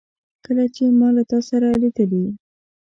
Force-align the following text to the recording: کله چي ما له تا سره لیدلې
کله 0.45 0.63
چي 0.75 0.83
ما 0.99 1.09
له 1.15 1.23
تا 1.31 1.39
سره 1.49 1.67
لیدلې 1.81 2.25